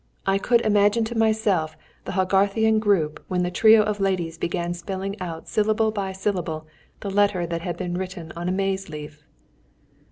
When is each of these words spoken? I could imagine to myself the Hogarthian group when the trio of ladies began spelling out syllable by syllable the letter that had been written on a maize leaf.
I 0.25 0.39
could 0.39 0.61
imagine 0.61 1.03
to 1.03 1.15
myself 1.19 1.77
the 2.05 2.13
Hogarthian 2.13 2.79
group 2.79 3.23
when 3.27 3.43
the 3.43 3.51
trio 3.51 3.83
of 3.83 3.99
ladies 3.99 4.39
began 4.39 4.73
spelling 4.73 5.15
out 5.21 5.47
syllable 5.47 5.91
by 5.91 6.11
syllable 6.11 6.65
the 7.01 7.11
letter 7.11 7.45
that 7.45 7.61
had 7.61 7.77
been 7.77 7.93
written 7.95 8.31
on 8.35 8.49
a 8.49 8.51
maize 8.51 8.89
leaf. 8.89 9.23